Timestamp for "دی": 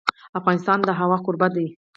1.55-1.67